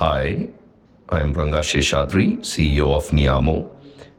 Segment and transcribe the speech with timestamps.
[0.00, 0.48] Hi,
[1.10, 3.68] I'm Ranga Seshadri, CEO of Neeyamo,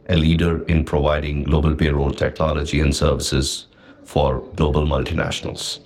[0.09, 3.65] a leader in providing global payroll technology and services
[4.03, 5.79] for global multinationals.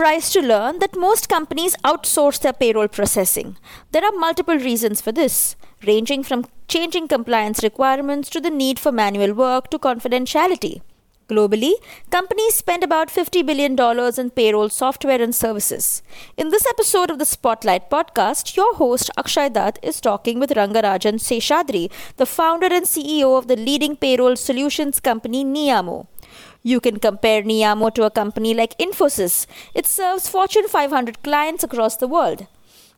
[0.00, 3.58] Surprised to learn that most companies outsource their payroll processing.
[3.92, 5.56] There are multiple reasons for this,
[5.86, 10.80] ranging from changing compliance requirements to the need for manual work to confidentiality.
[11.28, 11.74] Globally,
[12.10, 13.78] companies spend about $50 billion
[14.18, 16.02] in payroll software and services.
[16.38, 21.20] In this episode of the Spotlight podcast, your host Akshay Dutt is talking with Rangarajan
[21.26, 26.06] Seshadri, the founder and CEO of the leading payroll solutions company Neeyamo.
[26.62, 29.46] You can compare Neeyamo to a company like Infosys.
[29.74, 32.46] It serves Fortune 500 clients across the world,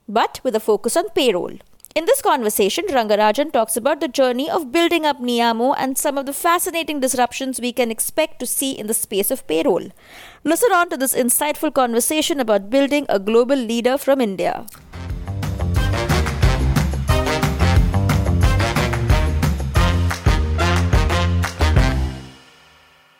[0.08, 1.58] but with a focus on payroll.
[1.94, 6.24] In this conversation, Rangarajan talks about the journey of building up Neeyamo and some of
[6.24, 9.90] the fascinating disruptions we can expect to see in the space of payroll.
[10.42, 14.66] Listen on to this insightful conversation about building a global leader from India.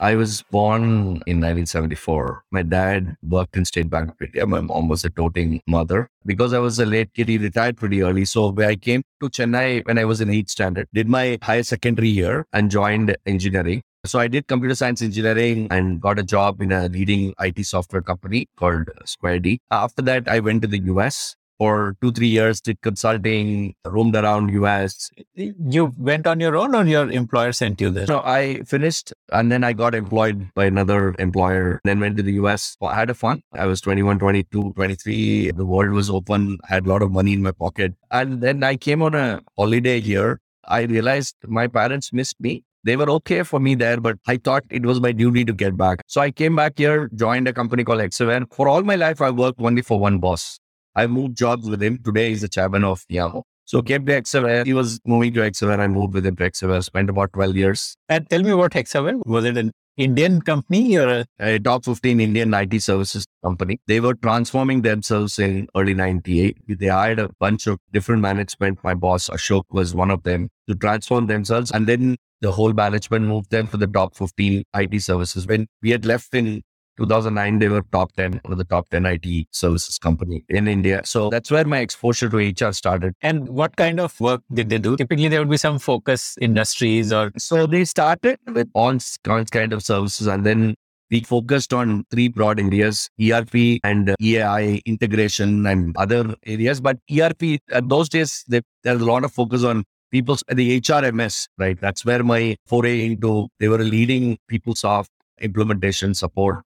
[0.03, 2.43] I was born in 1974.
[2.51, 4.45] My dad worked in State Bank of India.
[4.45, 6.09] My mom was a toting mother.
[6.27, 8.25] Because I was a late kid, he retired pretty early.
[8.25, 12.09] So I came to Chennai when I was in 8th standard, did my higher secondary
[12.09, 13.83] year and joined engineering.
[14.05, 18.03] So I did computer science engineering and got a job in a leading IT software
[18.03, 19.61] company called Square D.
[19.71, 24.51] After that, I went to the US for two, three years, did consulting, roamed around
[24.51, 25.11] US.
[25.37, 28.07] You went on your own or your employer sent you there?
[28.07, 32.33] So I finished and then I got employed by another employer, then went to the
[32.41, 32.77] US.
[32.83, 33.43] I had a fun.
[33.53, 35.53] I was 21, 22, 23.
[35.53, 37.95] The world was open, I had a lot of money in my pocket.
[38.11, 40.41] And then I came on a holiday here.
[40.65, 42.65] I realized my parents missed me.
[42.85, 45.77] They were okay for me there, but I thought it was my duty to get
[45.77, 46.03] back.
[46.09, 48.53] So I came back here, joined a company called Hexaware.
[48.53, 50.59] For all my life, I worked only for one boss.
[50.95, 51.99] I moved jobs with him.
[52.03, 53.43] Today he's the chairman of Neeyamo.
[53.65, 54.67] So came to Hexaware.
[54.67, 55.79] He was moving to Hexaware.
[55.79, 56.85] I moved with him to Hexaware.
[56.85, 57.97] Spent about 12 years.
[58.09, 59.21] And tell me about Hexaware.
[59.25, 63.81] Was it an Indian company or a, a top 15 Indian IT services company?
[63.87, 66.57] They were transforming themselves in early 98.
[66.79, 68.79] They hired a bunch of different management.
[68.83, 71.71] My boss Ashok was one of them to transform themselves.
[71.71, 75.47] And then the whole management moved them to the top 15 IT services.
[75.47, 76.63] When we had left in
[77.03, 81.03] 2009, they were top 10, one of the top 10 IT services company in India.
[81.05, 83.15] So that's where my exposure to HR started.
[83.23, 84.97] And what kind of work did they do?
[84.97, 87.33] Typically, there would be some focus industries or.
[87.39, 90.75] So they started with all kind of services and then
[91.11, 96.81] we focused on three broad areas ERP and EAI integration and other areas.
[96.81, 101.49] But ERP, at those days, they, there's a lot of focus on people's the HRMS,
[101.59, 101.79] right?
[101.81, 105.09] That's where my foray into they were leading PeopleSoft
[105.41, 106.63] implementation support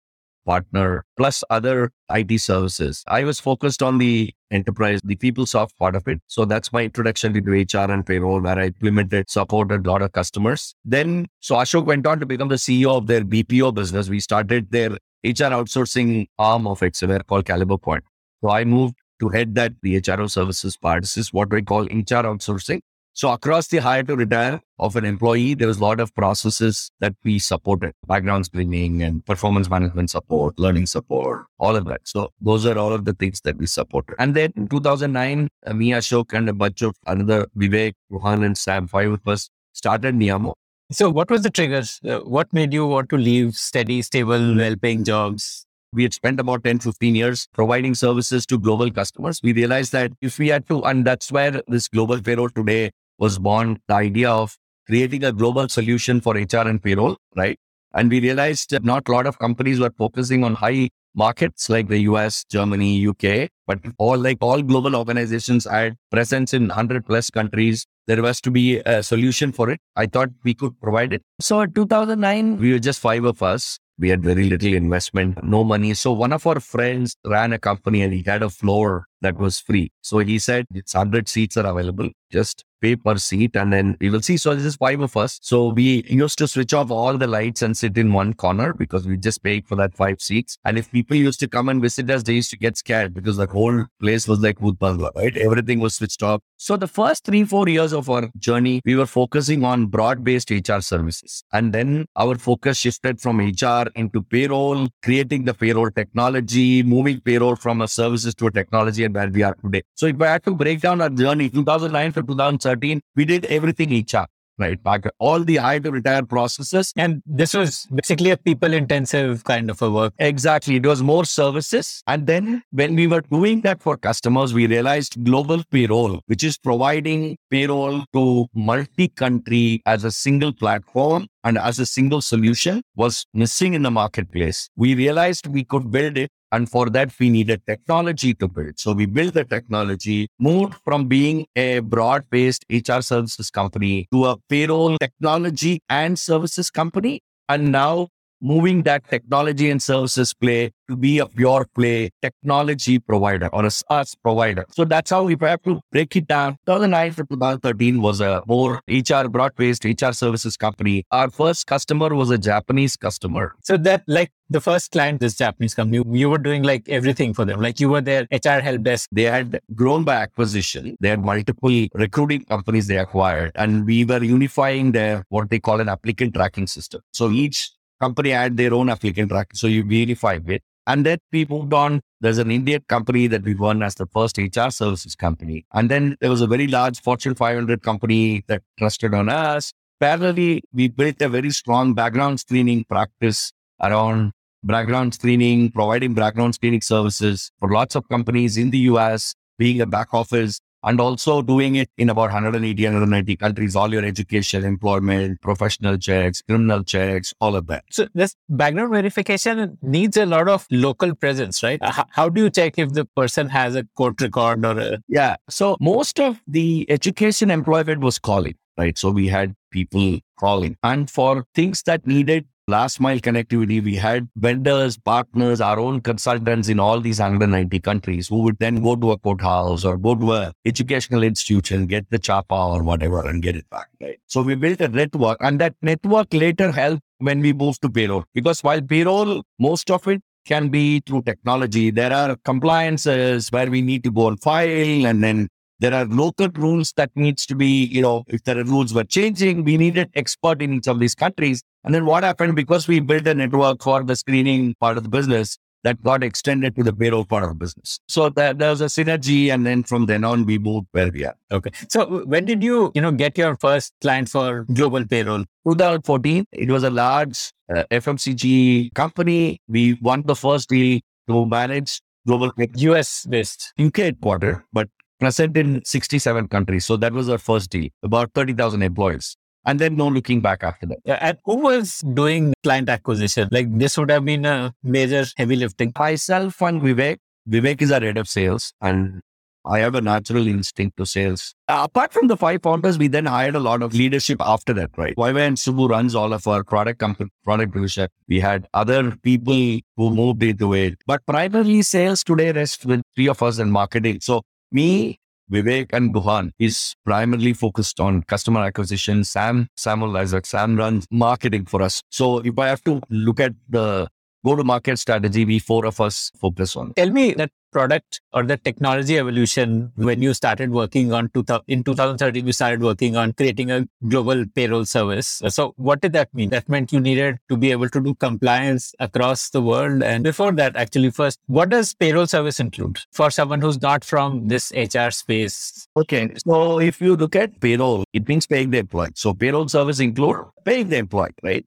[0.46, 3.04] partner, plus other IT services.
[3.08, 6.20] I was focused on the enterprise, the PeopleSoft part of it.
[6.28, 10.12] So that's my introduction into HR and payroll, where I implemented, supported a lot of
[10.12, 10.74] customers.
[10.84, 14.08] Then, so Ashok went on to become the CEO of their BPO business.
[14.08, 14.90] We started their
[15.24, 18.04] HR outsourcing arm of Hexaware called Caliber Point.
[18.42, 21.02] So I moved to head that the HRO services part.
[21.02, 22.80] This is what we call HR outsourcing.
[23.16, 26.90] So across the hire to retire of an employee, there was a lot of processes
[27.00, 32.02] that we supported, background screening and performance management support, learning support, all of that.
[32.04, 34.16] So those are all of the things that we supported.
[34.18, 38.58] And then in 2009, uh, me, Ashok and a bunch of another Vivek, Rohan and
[38.58, 40.52] Sam, five of us started Neeyamo.
[40.92, 41.98] So what was the triggers?
[42.06, 45.62] Uh, what made you want to leave steady, stable, well-paying jobs?
[45.92, 49.40] we had spent about 10, 15 years providing services to global customers.
[49.42, 53.38] We realized that if we had to, and that's where this global payroll today was
[53.38, 54.56] born the idea of
[54.86, 57.58] creating a global solution for HR and payroll, right?
[57.94, 61.88] And we realized that not a lot of companies were focusing on high markets like
[61.88, 67.30] the US, Germany, UK, but all like all global organizations had presence in 100 plus
[67.30, 67.86] countries.
[68.06, 69.80] There was to be a solution for it.
[69.96, 71.22] I thought we could provide it.
[71.40, 73.78] So in 2009, we were just five of us.
[73.98, 75.94] We had very little investment, no money.
[75.94, 79.60] So one of our friends ran a company and he had a floor that was
[79.60, 79.90] free.
[80.02, 82.10] So he said, it's 100 seats are available.
[82.30, 84.36] Just pay per seat and then we will see.
[84.36, 85.38] So this is five of us.
[85.42, 89.06] So we used to switch off all the lights and sit in one corner because
[89.06, 90.58] we just paid for that five seats.
[90.64, 93.36] And if people used to come and visit us, they used to get scared because
[93.36, 95.36] the whole place was like Bangla, right?
[95.36, 96.40] Everything was switched off.
[96.58, 100.80] So the first three, four years of our journey, we were focusing on broad-based HR
[100.80, 101.44] services.
[101.52, 107.56] And then our focus shifted from HR into payroll, creating the payroll technology, moving payroll
[107.56, 109.04] from a services to a technology.
[109.04, 109.82] And where we are today.
[109.94, 113.92] So if I had to break down our journey, 2009 to 2013, we did everything
[114.14, 114.26] HR
[114.58, 114.82] right?
[114.82, 116.92] Back all the hire to retire processes.
[116.96, 120.14] And this was basically a people intensive kind of a work.
[120.18, 120.76] Exactly.
[120.76, 122.02] It was more services.
[122.06, 126.58] And then when we were doing that for customers, we realized global payroll, which is
[126.58, 133.24] providing payroll to multi country as a single platform and as a single solution was
[133.32, 134.68] missing in the marketplace.
[134.76, 138.78] We realized we could build it and for that, we needed technology to build.
[138.78, 144.26] So we built the technology, moved from being a broad based HR services company to
[144.26, 147.20] a payroll technology and services company.
[147.48, 148.08] And now
[148.40, 153.70] moving that technology and services play to be a pure play technology provider or a
[153.70, 154.64] SaaS provider.
[154.70, 158.42] So that's how if I have to break it down, 2009 to 2013 was a
[158.46, 161.04] more HR broad-based HR services company.
[161.10, 163.54] Our first customer was a Japanese customer.
[163.62, 167.44] So that like the first client, this Japanese company, you were doing like everything for
[167.44, 167.60] them.
[167.60, 169.08] Like you were their HR help desk.
[169.10, 170.96] They had grown by acquisition.
[171.00, 175.80] They had multiple recruiting companies they acquired and we were unifying their what they call
[175.80, 177.00] an applicant tracking system.
[177.12, 177.70] So each
[178.00, 179.48] company had their own applicant track.
[179.54, 180.62] So you verify it.
[180.86, 182.00] And then we moved on.
[182.20, 185.66] There's an Indian company that we won as the first HR services company.
[185.72, 189.72] And then there was a very large Fortune 500 company that trusted on us.
[190.00, 193.52] Parallelly, we built a very strong background screening practice
[193.82, 194.32] around
[194.62, 199.86] background screening, providing background screening services for lots of companies in the US, being a
[199.86, 205.40] back office and also doing it in about 180, 190 countries, all your education, employment,
[205.42, 207.84] professional checks, criminal checks, all of that.
[207.90, 211.82] So this background verification needs a lot of local presence, right?
[211.82, 214.98] Uh, how, how do you check if the person has a court record or a...
[215.08, 215.36] Yeah.
[215.50, 218.96] So most of the education employment was calling, right?
[218.96, 224.28] So we had people calling and for things that needed last mile connectivity, we had
[224.36, 229.12] vendors, partners, our own consultants in all these 190 countries who would then go to
[229.12, 233.54] a courthouse or go to a educational institution, get the chapa or whatever and get
[233.54, 233.86] it back.
[234.00, 234.18] Right.
[234.26, 238.24] So we built a network and that network later helped when we moved to payroll
[238.34, 241.90] because while payroll, most of it can be through technology.
[241.90, 245.48] There are compliances where we need to go and file and then
[245.78, 249.04] there are local rules that needs to be, you know, if there are rules were
[249.04, 251.62] changing, we needed expert in each of these countries.
[251.84, 255.08] And then what happened because we built a network for the screening part of the
[255.08, 258.00] business that got extended to the payroll part of the business.
[258.08, 259.52] So there, there was a synergy.
[259.52, 261.36] And then from then on, we moved where we are.
[261.52, 261.70] Okay.
[261.88, 265.44] So when did you, you know, get your first client for global payroll?
[265.68, 266.46] 2014.
[266.52, 269.60] It was a large uh, FMCG company.
[269.68, 273.72] We won the first deal to manage global US based.
[273.78, 276.84] UK headquarter, but present in 67 countries.
[276.84, 279.36] So that was our first deal, about 30,000 employees
[279.66, 280.98] and then no looking back after that.
[281.04, 283.48] Yeah, and who was doing client acquisition?
[283.50, 285.92] Like this would have been a major heavy lifting.
[285.98, 287.18] Myself and Vivek.
[287.48, 289.20] Vivek is our head of sales, and
[289.64, 291.54] I have a natural instinct to sales.
[291.68, 294.90] Uh, apart from the five founders, we then hired a lot of leadership after that,
[294.96, 295.14] right?
[295.16, 298.08] Vivek and Subu runs all of our product company, product division.
[298.28, 303.28] We had other people who moved into it, but primarily sales today rests with three
[303.28, 304.20] of us in marketing.
[304.22, 304.42] So
[304.76, 305.18] me,
[305.52, 309.22] Vivek and Guhan is primarily focused on customer acquisition.
[309.24, 312.02] Sam, Samuel Isaac, Sam runs marketing for us.
[312.10, 314.08] So if I have to look at the
[314.44, 316.92] go to market strategy, we four of us focus on.
[316.94, 321.84] Tell me that product or the technology evolution when you started working on two, in
[321.84, 325.42] 2013 you started working on creating a global payroll service.
[325.48, 326.48] So what did that mean?
[326.50, 330.02] That meant you needed to be able to do compliance across the world.
[330.02, 334.48] And before that actually first what does payroll service include for someone who's not from
[334.48, 335.86] this hr space?
[335.96, 339.10] Okay so if you look at payroll it means paying the employee.
[339.14, 341.66] So payroll service include paying the employee right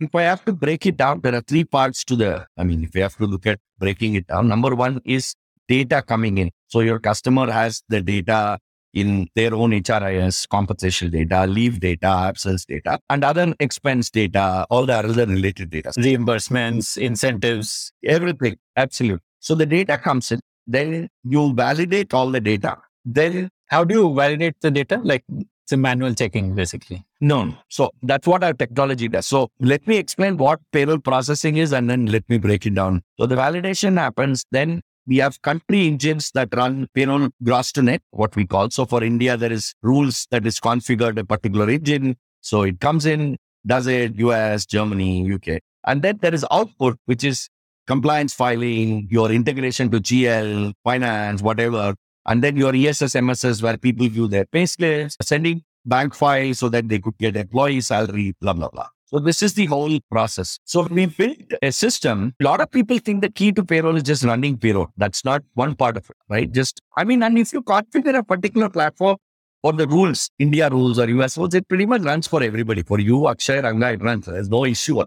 [0.00, 2.84] if I have to break it down, there are three parts to the, I mean,
[2.84, 5.34] if you have to look at breaking it down, number one is
[5.68, 6.50] data coming in.
[6.68, 8.58] So your customer has the data
[8.94, 14.86] in their own HRIS, compensation data, leave data, absence data, and other expense data, all
[14.86, 15.90] the other related data.
[15.90, 18.56] Reimbursements, incentives, everything.
[18.76, 19.20] Absolutely.
[19.40, 22.78] So the data comes in, then you validate all the data.
[23.04, 25.00] Then how do you validate the data?
[25.02, 25.24] Like
[25.68, 27.04] it's a manual checking, basically.
[27.20, 27.54] No.
[27.68, 29.26] So that's what our technology does.
[29.26, 33.02] So let me explain what payroll processing is and then let me break it down.
[33.20, 38.00] So the validation happens, then we have country engines that run payroll gross to net,
[38.12, 38.70] what we call.
[38.70, 42.16] So for India, there is rules that is configured a particular engine.
[42.40, 45.60] So it comes in, does it, US, Germany, UK.
[45.86, 47.50] And then there is output, which is
[47.86, 51.94] compliance filing, your integration to GL, finance, whatever.
[52.28, 56.68] And then your ESS, MSS, where people view their pay slips, sending bank files so
[56.68, 58.88] that they could get employee salary, blah, blah, blah.
[59.06, 60.58] So this is the whole process.
[60.64, 62.34] So we built a system.
[62.42, 64.88] A lot of people think the key to payroll is just running payroll.
[64.98, 66.52] That's not one part of it, right?
[66.52, 69.16] Just, I mean, and if you configure a particular platform
[69.62, 72.82] for the rules, India rules or US rules, it pretty much runs for everybody.
[72.82, 74.26] For you, Akshay, Ranga, it runs.
[74.26, 75.02] There's no issue,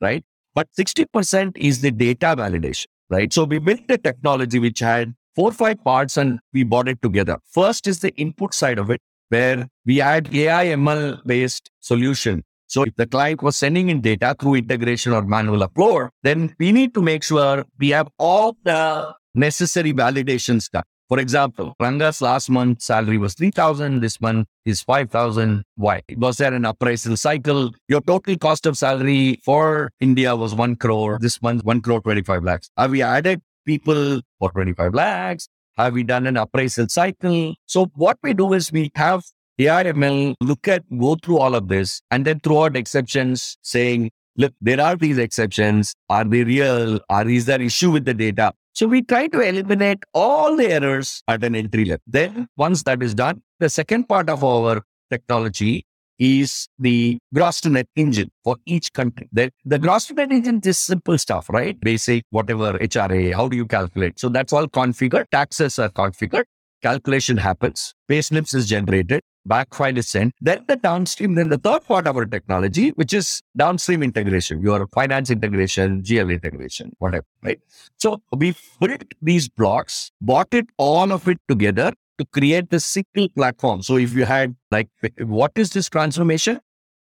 [0.00, 0.24] right?
[0.54, 3.30] But 60% is the data validation, right?
[3.30, 7.00] So we built a technology which had four or five parts and we bought it
[7.02, 7.38] together.
[7.50, 12.84] First is the input side of it, where we had AI ML based solution so
[12.84, 16.94] if the client was sending in data through integration or manual upload, then we need
[16.94, 20.84] to make sure we have all the necessary validations done.
[21.10, 24.00] For example, Ranga's last month salary was 3,000.
[24.00, 25.64] This month is 5,000.
[25.74, 26.00] Why?
[26.16, 27.72] Was there an appraisal cycle?
[27.88, 31.18] Your total cost of salary for India was 1 crore.
[31.20, 32.70] This month, 1 crore 25 lakhs.
[32.78, 35.48] Have we added people for 25 lakhs?
[35.76, 37.54] Have we done an appraisal cycle?
[37.66, 39.22] So what we do is we have
[39.58, 44.52] AIML look at, go through all of this and then throw out exceptions saying, look,
[44.60, 45.94] there are these exceptions.
[46.08, 47.00] Are they real?
[47.08, 48.52] Are is there issue with the data?
[48.74, 52.02] So we try to eliminate all the errors at an entry level.
[52.06, 55.84] Then once that is done, the second part of our technology
[56.22, 59.28] is the gross to net engine for each country.
[59.32, 61.78] The, the gross to net engine is simple stuff, right?
[61.80, 64.20] Basic, whatever, HRA, how do you calculate?
[64.20, 65.26] So that's all configured.
[65.30, 66.44] Taxes are configured.
[66.80, 67.94] Calculation happens.
[68.08, 70.34] Payslips is generated back file is sent.
[70.40, 74.86] Then the downstream, then the third part of our technology, which is downstream integration, your
[74.88, 77.60] finance integration, GL integration, whatever, right?
[77.98, 83.28] So we built these blocks, bought it all of it together to create the single
[83.28, 83.82] platform.
[83.82, 84.88] So if you had like,
[85.18, 86.60] what is this transformation?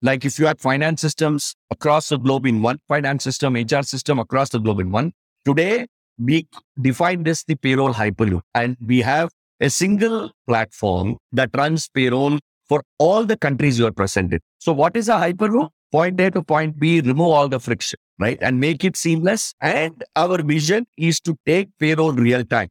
[0.01, 4.19] Like if you had finance systems across the globe in one finance system, HR system
[4.19, 5.13] across the globe in one.
[5.45, 5.87] Today,
[6.19, 6.47] we
[6.81, 9.31] define this the payroll hyperloop and we have
[9.61, 14.41] a single platform that runs payroll for all the countries you are present in.
[14.59, 15.69] So what is a hyperloop?
[15.93, 18.39] Point A to point B, remove all the friction, right?
[18.41, 19.55] And make it seamless.
[19.61, 22.69] And our vision is to take payroll real time.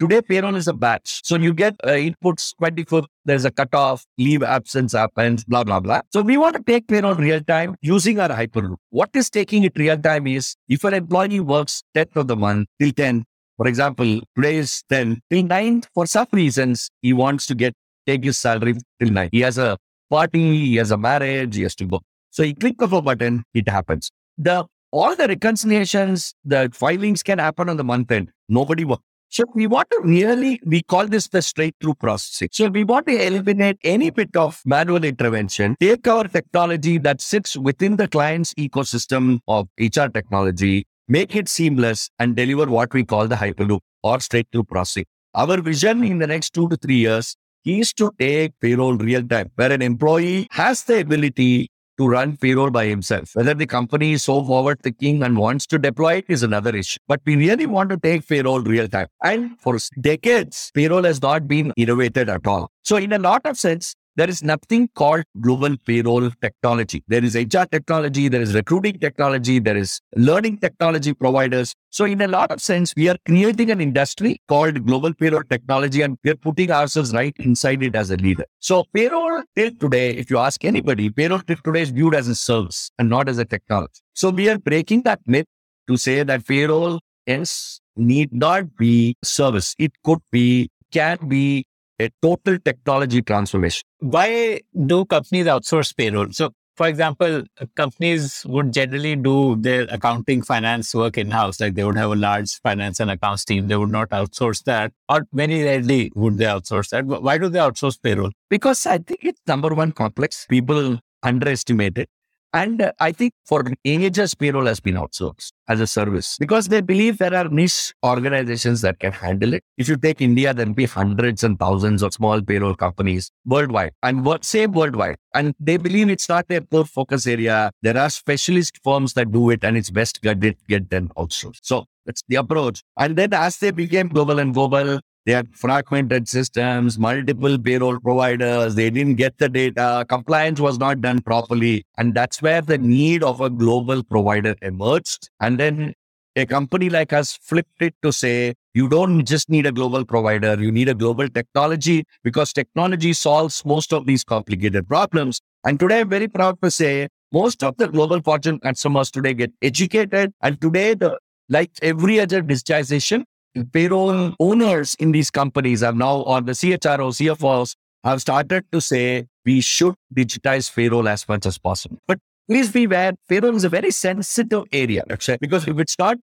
[0.00, 1.20] Today, payroll is a batch.
[1.24, 6.00] So you get uh, inputs 24th, there's a cutoff, leave absence happens, blah, blah, blah.
[6.12, 8.76] So we want to take payroll real time using our Hyperloop.
[8.90, 12.66] What is taking it real time is if an employee works 10th of the month
[12.80, 13.24] till 10,
[13.56, 15.82] for example, today is 10 till 9.
[15.94, 17.72] For some reasons, he wants to get
[18.04, 19.28] take his salary till 9.
[19.30, 19.78] He has a
[20.10, 22.00] party, he has a marriage, he has to go.
[22.30, 24.10] So he click of a button, it happens.
[24.38, 28.30] The all the reconciliations, the filings can happen on the month end.
[28.48, 29.02] Nobody works.
[29.34, 32.50] So we want to really, we call this the straight through processing.
[32.52, 37.56] So we want to eliminate any bit of manual intervention, take our technology that sits
[37.56, 43.26] within the client's ecosystem of HR technology, make it seamless and deliver what we call
[43.26, 45.06] the Hyperloop or straight through processing.
[45.34, 49.50] Our vision in the next two to three years is to take payroll real time,
[49.56, 53.30] where an employee has the ability to run payroll by himself.
[53.34, 56.98] Whether the company is so forward thinking and wants to deploy it is another issue.
[57.06, 59.08] But we really want to take payroll real time.
[59.22, 62.70] And for decades, payroll has not been innovated at all.
[62.82, 67.02] So in a lot of sense, there is nothing called global payroll technology.
[67.08, 71.74] There is HR technology, there is recruiting technology, there is learning technology providers.
[71.90, 76.02] So, in a lot of sense, we are creating an industry called global payroll technology
[76.02, 78.44] and we're putting ourselves right inside it as a leader.
[78.60, 82.34] So, payroll till today, if you ask anybody, payroll till today is viewed as a
[82.34, 84.00] service and not as a technology.
[84.14, 85.46] So, we are breaking that myth
[85.88, 89.74] to say that payroll is need not be service.
[89.78, 91.66] It could be, can be
[92.00, 93.82] a total technology transformation.
[94.00, 96.32] Why do companies outsource payroll?
[96.32, 97.44] So, for example,
[97.76, 101.60] companies would generally do their accounting finance work in house.
[101.60, 103.68] Like they would have a large finance and accounts team.
[103.68, 107.06] They would not outsource that, or very rarely would they outsource that.
[107.06, 108.32] Why do they outsource payroll?
[108.50, 110.46] Because I think it's number one complex.
[110.48, 112.10] People underestimate it.
[112.54, 117.18] And I think for ages, payroll has been outsourced as a service because they believe
[117.18, 119.64] there are niche organizations that can handle it.
[119.76, 124.24] If you take India, there'll be hundreds and thousands of small payroll companies worldwide and
[124.24, 125.16] what same worldwide.
[125.34, 127.72] And they believe it's not their core focus area.
[127.82, 131.58] There are specialist firms that do it and it's best get get them outsourced.
[131.62, 132.84] So that's the approach.
[132.96, 138.74] And then as they became global and global, they had fragmented systems, multiple payroll providers.
[138.74, 140.04] They didn't get the data.
[140.08, 141.86] Compliance was not done properly.
[141.96, 145.30] And that's where the need of a global provider emerged.
[145.40, 145.94] And then
[146.36, 150.60] a company like us flipped it to say, you don't just need a global provider.
[150.60, 155.40] You need a global technology because technology solves most of these complicated problems.
[155.64, 159.52] And today I'm very proud to say most of the global fortune customers today get
[159.62, 160.32] educated.
[160.42, 163.24] And today the like every other digitization,
[163.72, 169.26] payroll owners in these companies have now, or the CHRO, CFOs, have started to say
[169.44, 171.98] we should digitize payroll as much as possible.
[172.06, 172.18] But
[172.48, 176.18] please be aware, payroll is a very sensitive area, actually, because if it's not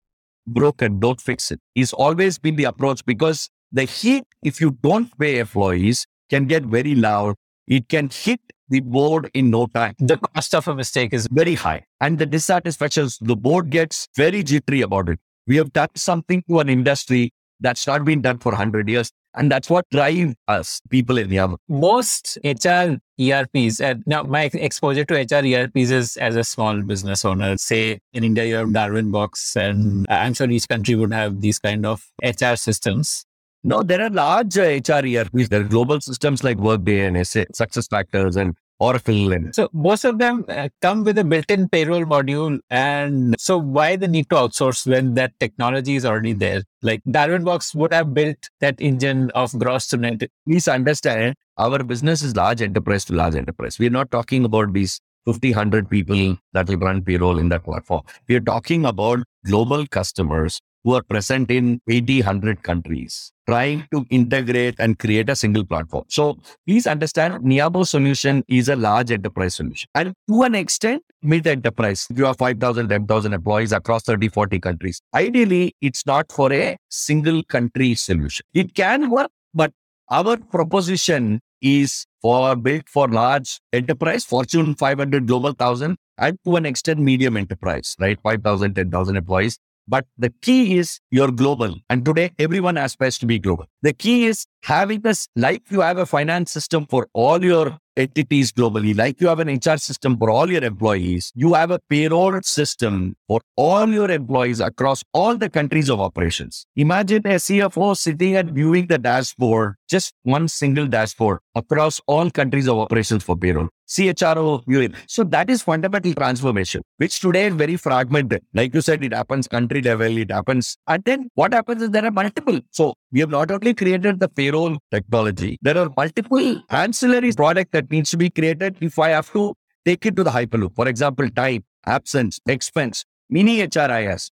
[0.48, 1.60] broken, don't fix it.
[1.76, 6.64] It's always been the approach because the heat, if you don't pay employees, can get
[6.64, 7.36] very loud.
[7.68, 9.96] It can hit the board in no time.
[10.00, 11.86] The cost of a mistake is very high.
[12.02, 15.20] And the dissatisfaction, the board gets very jittery about it.
[15.50, 19.12] We have done something to an industry that's not been done for 100 years.
[19.36, 21.58] And that's what drives us, people Neeyamo.
[21.68, 27.26] Most HR ERPs, and now my exposure to HR ERPs is as a small business
[27.26, 27.58] owner.
[27.58, 31.86] Say in India, you have Darwinbox, and I'm sure each country would have these kind
[31.86, 33.26] of HR systems.
[33.64, 35.50] No, there are large HR ERPs.
[35.50, 39.34] There are global systems like Workday and SA, SuccessFactors and Oracle.
[39.34, 42.60] And so most of them uh, come with a built-in payroll module.
[42.70, 46.64] And so why the need to outsource when that technology is already there?
[46.82, 50.24] Like Darwinbox would have built that engine of gross to net.
[50.48, 53.78] Please understand, our business is large enterprise to large enterprise.
[53.78, 58.02] We're not talking about these 50, 100 people that will run payroll in that platform.
[58.28, 64.76] We're talking about global customers who are present in 80, 100 countries, trying to integrate
[64.80, 66.06] and create a single platform.
[66.08, 69.90] So please understand, Neeyamo solution is a large enterprise solution.
[69.96, 72.08] And to an extent, mid enterprise.
[72.16, 75.02] You have 5,000, 10,000 employees across 30, 40 countries.
[75.14, 78.46] Ideally, it's not for a single country solution.
[78.54, 79.74] It can work, but
[80.10, 86.66] our proposition is for built for large enterprise, Fortune 500, Global 1000, and to an
[86.66, 88.18] extent, medium enterprise, right?
[88.24, 89.58] 5,000, 10,000 employees.
[89.90, 91.76] But the key is you're global.
[91.90, 93.66] And today, everyone aspires to be global.
[93.82, 98.52] The key is having this, like you have a finance system for all your entities
[98.52, 102.40] globally, like you have an HR system for all your employees, you have a payroll
[102.42, 106.66] system for all your employees across all the countries of operations.
[106.76, 112.68] Imagine a CFO sitting and viewing the dashboard, just one single dashboard across all countries
[112.68, 113.70] of operations for payroll.
[113.90, 114.94] CHRO viewing.
[115.08, 118.44] So that is fundamental transformation, which today is very fragmented.
[118.54, 120.78] Like you said, it happens country level, it happens.
[120.88, 122.60] And then what happens is there are multiple.
[122.70, 127.90] So we have not only created the payroll technology, there are multiple ancillary products that
[127.90, 129.54] needs to be created if I have to
[129.86, 130.76] take it to the Hyperloop.
[130.76, 134.30] For example, time, absence, expense, mini HRIS.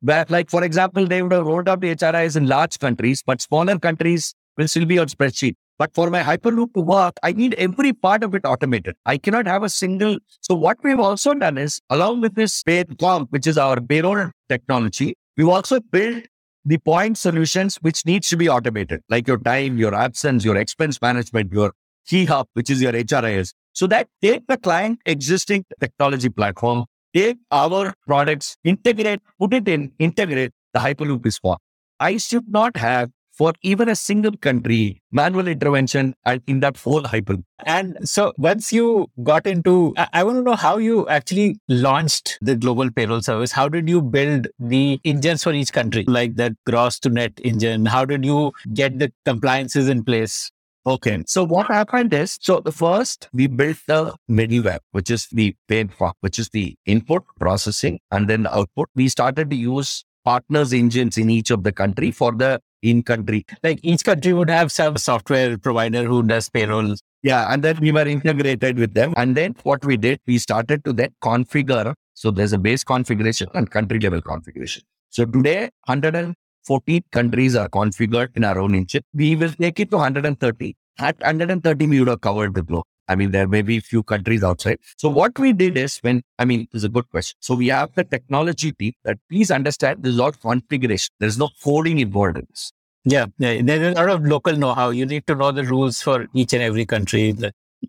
[0.00, 3.40] Where, like, for example, they would have rolled out the HRIS in large countries, but
[3.40, 5.54] smaller countries will still be on spreadsheet.
[5.78, 8.94] But for my Hyperloop to work, I need every part of it automated.
[9.06, 10.18] I cannot have a single.
[10.40, 15.16] So what we've also done is, along with this PayComp, which is our payroll technology,
[15.36, 16.24] we've also built
[16.64, 21.00] the point solutions which needs to be automated, like your time, your absence, your expense
[21.00, 21.72] management, your
[22.06, 23.52] key hub, which is your HRIS.
[23.72, 29.92] So that take the client existing technology platform, take our products, integrate, put it in,
[29.98, 31.58] integrate the Hyperloop is for.
[32.00, 37.04] I should not have for even a single country manual intervention and in that whole
[37.04, 37.36] hyper.
[37.64, 42.38] And so once you got into, I, I want to know how you actually launched
[42.40, 43.52] the global payroll service.
[43.52, 47.86] How did you build the engines for each country, like that gross to net engine?
[47.86, 50.50] How did you get the compliances in place?
[50.86, 51.24] Okay.
[51.26, 55.92] So what happened is, so the first we built the middleware, which is the paid
[55.94, 58.90] for, which is the input processing and then the output.
[58.94, 63.44] We started to use partners engines in each of the country for the in country.
[63.62, 66.94] Like each country would have some software provider who does payroll.
[67.22, 67.52] Yeah.
[67.52, 69.14] And then we were integrated with them.
[69.16, 71.94] And then what we did, we started to then configure.
[72.12, 74.82] So there's a base configuration and country level configuration.
[75.10, 79.02] So today, 114 countries are configured in our own engine.
[79.14, 80.76] We will take it to 130.
[80.98, 82.84] At 130, we would have covered the globe.
[83.08, 84.78] I mean, there may be a few countries outside.
[84.96, 87.36] So what we did is when, I mean, it's a good question.
[87.40, 91.10] So we have the technology team that please understand this lot of configuration.
[91.20, 92.72] There's no coding involved in this.
[93.04, 94.90] Yeah, yeah, there's a lot of local know-how.
[94.90, 97.34] You need to know the rules for each and every country.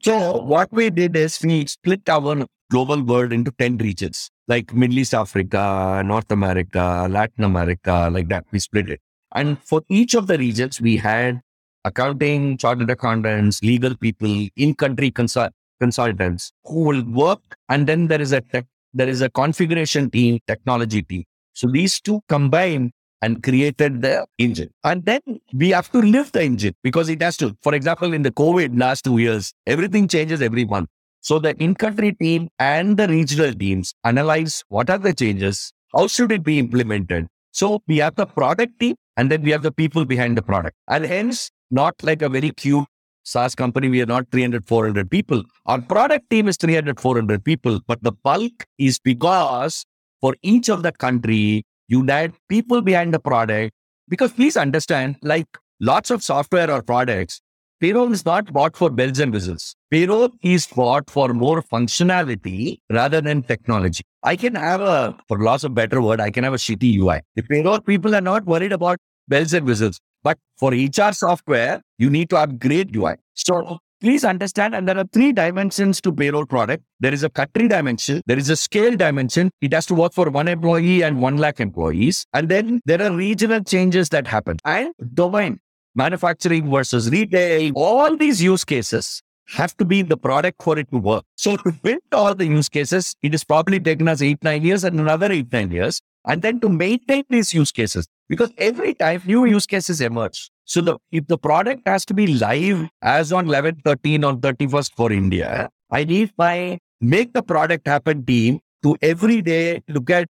[0.01, 4.99] So what we did is we split our global world into 10 regions, like Middle
[4.99, 8.43] East Africa, North America, Latin America, like that.
[8.51, 8.99] We split it.
[9.33, 11.39] And for each of the regions, we had
[11.85, 17.39] accounting, chartered accountants, legal people, in-country consult- consultants who will work.
[17.69, 21.23] And then there is a tech, there is a configuration team, technology team.
[21.53, 24.71] So these two combine and created the engine.
[24.83, 25.21] And then
[25.53, 27.55] we have to lift the engine because it has to.
[27.63, 30.89] For example, in the COVID last two years, everything changes every month.
[31.21, 36.31] So the in-country team and the regional teams analyze what are the changes, how should
[36.31, 37.27] it be implemented.
[37.51, 40.75] So we have the product team and then we have the people behind the product.
[40.87, 42.85] And hence not like a very cute
[43.23, 43.89] SaaS company.
[43.89, 45.43] We are not 300, 400 people.
[45.65, 49.85] Our product team is 300, 400 people, but the bulk is because
[50.21, 53.73] for each of the country, you need people behind the product.
[54.07, 55.47] Because please understand, like
[55.79, 57.41] lots of software or products,
[57.79, 59.75] payroll is not bought for bells and whistles.
[59.89, 64.03] Payroll is bought for more functionality rather than technology.
[64.23, 67.21] I can have a, for loss of better word, I can have a shitty UI.
[67.35, 68.97] The payroll people are not worried about
[69.27, 69.99] bells and whistles.
[70.25, 73.13] But for HR software, you need to upgrade UI.
[73.35, 76.83] So please understand, and there are three dimensions to payroll product.
[76.99, 79.51] There is a country dimension, there is a scale dimension.
[79.61, 82.25] It has to work for one employee and one lakh employees.
[82.33, 84.57] And then there are regional changes that happen.
[84.65, 85.59] And domain,
[85.93, 90.89] manufacturing versus retail, all these use cases have to be in the product for it
[90.91, 91.23] to work.
[91.37, 94.83] So to build all the use cases, it is probably taken us eight, nine years
[94.83, 96.01] and another eight, nine years.
[96.27, 100.49] And then to maintain these use cases, because every time new use cases emerge.
[100.65, 104.91] So the, if the product has to be live as on 11, 13 or 31st
[104.95, 110.27] for India, I need my make the product happen team to every day look at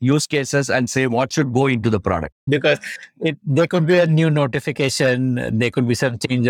[0.00, 2.34] use cases and say what should go into the product.
[2.48, 2.78] Because
[3.20, 6.48] it, there could be a new notification, there could be some change.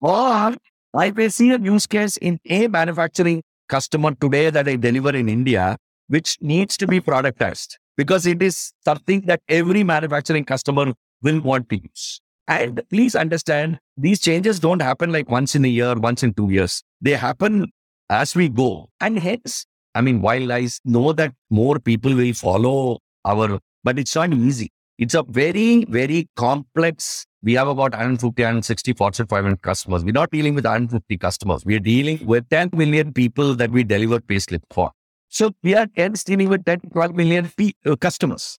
[0.00, 0.54] Or
[0.94, 5.28] I may see a use case in a manufacturing customer today that I deliver in
[5.28, 5.76] India,
[6.08, 11.68] which needs to be productized because it is something that every manufacturing customer will want
[11.70, 12.20] to use.
[12.48, 16.50] And please understand, these changes don't happen like once in a year, once in two
[16.50, 16.82] years.
[17.00, 17.70] They happen
[18.10, 18.88] as we go.
[19.00, 24.14] And hence, I mean, while I know that more people will follow our, but it's
[24.14, 24.70] not easy.
[24.98, 27.26] It's a very, very complex.
[27.42, 30.04] We have about 150, 160 Fortune 500 customers.
[30.04, 31.64] We're not dealing with 150 customers.
[31.64, 34.92] We're dealing with 10 million people that we deliver payslip for.
[35.32, 38.58] So we are hence dealing with 10 12 million p- uh, customers.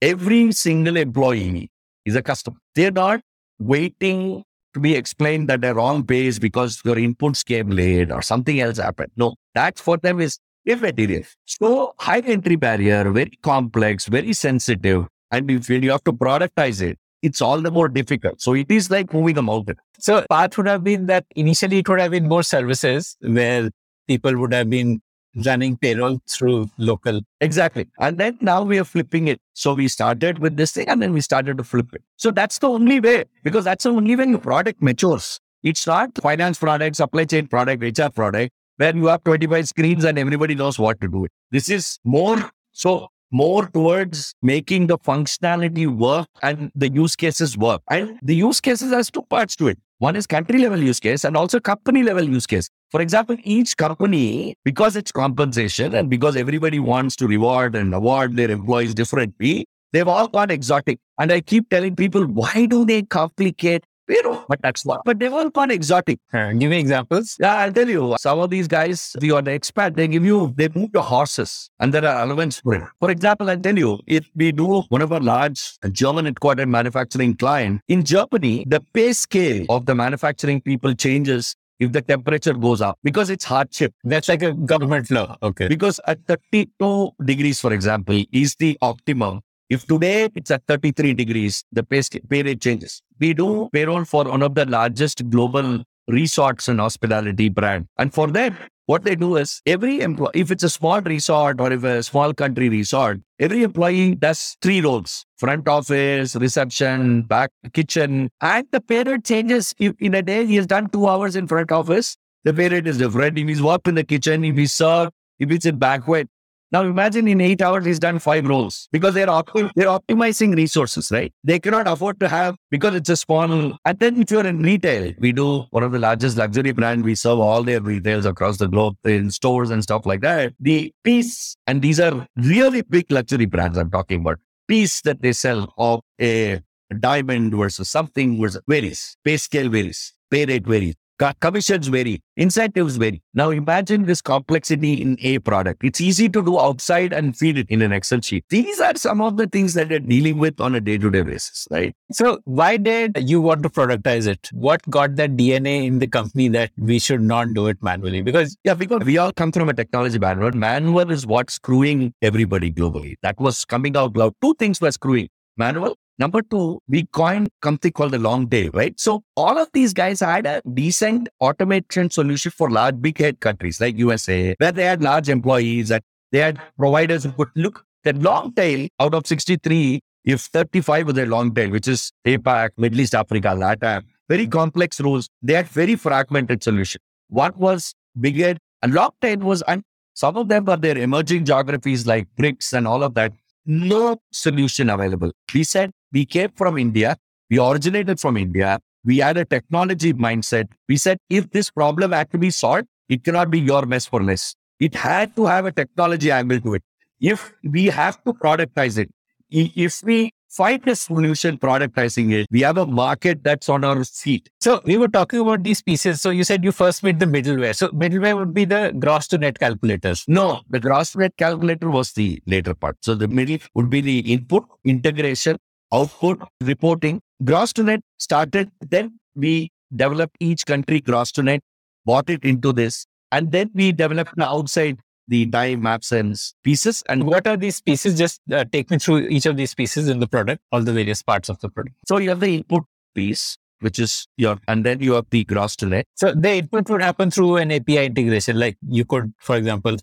[0.00, 1.70] Every single employee
[2.06, 2.56] is a customer.
[2.74, 3.20] They're not
[3.58, 8.58] waiting to be explained that they're wrong pays because your inputs came late or something
[8.58, 9.12] else happened.
[9.18, 11.24] No, that for them is immaterial.
[11.44, 15.06] So high entry barrier, very complex, very sensitive.
[15.30, 18.40] And if you have to productize it, it's all the more difficult.
[18.40, 19.76] So it is like moving a mountain.
[19.98, 23.70] So path would have been that initially it would have been more services where
[24.08, 25.02] people would have been
[25.46, 27.20] running payroll through local.
[27.40, 27.86] Exactly.
[27.98, 29.40] And then now we are flipping it.
[29.52, 32.02] So we started with this thing and then we started to flip it.
[32.16, 35.40] So that's the only way because that's the only way your product matures.
[35.62, 40.18] It's not finance product, supply chain product, HR product, where you have 25 screens and
[40.18, 41.26] everybody knows what to do.
[41.50, 47.82] This is more so more towards making the functionality work and the use cases work.
[47.90, 49.78] And the use cases has two parts to it.
[49.98, 52.68] One is country level use case and also company level use case.
[52.92, 58.36] For example, each company, because it's compensation and because everybody wants to reward and award
[58.36, 61.00] their employees differently, they've all got exotic.
[61.18, 64.44] And I keep telling people, why do they complicate payroll?
[64.48, 65.02] But that's what.
[65.04, 66.18] But they've all got exotic.
[66.32, 67.36] Uh, give me examples.
[67.40, 68.16] Yeah, I'll tell you.
[68.18, 71.02] Some of these guys, if you are the expert, they give you, they move your
[71.02, 72.82] horses and there are elements for it.
[73.00, 77.36] For example, I'll tell you, if we do one of our large German headquartered manufacturing
[77.36, 82.80] client, in Germany, the pay scale of the manufacturing people changes if the temperature goes
[82.80, 83.92] up because it's hardship.
[84.04, 85.36] That's like a government law.
[85.42, 85.68] Okay.
[85.68, 89.40] Because at 32 degrees, for example, is the optimum.
[89.70, 93.02] If today it's at 33 degrees, the pay, pay rate changes.
[93.18, 97.86] We do payroll for one of the largest global resorts and hospitality brand.
[97.96, 101.72] And for them, what they do is every employee, if it's a small resort or
[101.72, 108.28] if a small country resort, every employee does three roles front office, reception, back kitchen,
[108.42, 109.74] and the pay rate changes.
[109.78, 112.86] If in a day he has done two hours in front office, the pay rate
[112.86, 113.38] is different.
[113.38, 116.28] If he's worked in the kitchen, if he's served, if it's in banquet,
[116.72, 121.10] now imagine in eight hours he's done five roles because they're optim- they're optimizing resources,
[121.12, 121.32] right?
[121.44, 123.78] They cannot afford to have because it's a small.
[123.84, 127.04] And then if you're in retail, we do one of the largest luxury brand.
[127.04, 130.54] We serve all their retails across the globe in stores and stuff like that.
[130.58, 134.38] The piece, and these are really big luxury brands I'm talking about.
[134.66, 136.60] Piece that they sell of a
[137.00, 139.16] diamond versus something versus varies.
[139.24, 140.14] Pay scale varies.
[140.30, 140.94] Pay rate varies.
[141.40, 143.22] Commissions vary, incentives vary.
[143.34, 145.84] Now imagine this complexity in a product.
[145.84, 148.44] It's easy to do outside and feed it in an Excel sheet.
[148.48, 151.22] These are some of the things that you're dealing with on a day to day
[151.22, 151.94] basis, right?
[152.10, 154.48] So, why did you want to productize it?
[154.52, 158.22] What got that DNA in the company that we should not do it manually?
[158.22, 160.56] Because, yeah, because we all come from a technology background.
[160.56, 163.14] Manual is what's screwing everybody globally.
[163.22, 164.34] That was coming out loud.
[164.42, 168.98] Two things were screwing manual Number two, we coined something called the long tail, right?
[168.98, 173.80] So all of these guys had a decent automation solution for large big head countries
[173.80, 178.12] like USA, where they had large employees and they had providers who could look the
[178.12, 183.00] long tail out of 63, if 35 was a long tail, which is APAC, Middle
[183.00, 185.28] East Africa, LATAM, very complex rules.
[185.42, 187.00] They had very fragmented solution.
[187.28, 188.58] One was big head?
[188.84, 192.86] and long tail was, and some of them were their emerging geographies like BRICS and
[192.86, 193.32] all of that.
[193.64, 195.32] No solution available.
[195.54, 197.16] We said we came from India.
[197.50, 198.78] We originated from India.
[199.04, 200.68] we had a technology mindset.
[200.88, 204.22] We said, if this problem had to be solved, it cannot be your mess for
[204.22, 204.54] less.
[204.80, 206.82] It had to have a technology angle to it.
[207.20, 209.10] If we have to productize it,
[209.50, 214.48] if we find a solution productizing it, we have a market that's on our seat.
[214.60, 216.22] So we were talking about these pieces.
[216.22, 217.74] So you said you first made the middleware.
[217.76, 220.24] So middleware would be the gross to net calculators.
[220.26, 222.96] No, the gross to net calculator was the later part.
[223.02, 225.58] So the middle would be the input, integration,
[225.94, 227.20] output, reporting.
[227.44, 231.60] Gross to net started, then we developed each country gross to net,
[232.04, 237.02] bought it into this, and then we developed outside the time and pieces.
[237.08, 238.18] And what are these pieces?
[238.18, 241.22] Just uh, take me through each of these pieces in the product, all the various
[241.22, 241.96] parts of the product.
[242.06, 245.76] So you have the input piece, which is your, and then you have the gross
[245.76, 246.06] to net.
[246.14, 248.58] So the input would happen through an API integration.
[248.58, 249.96] Like you could, for example,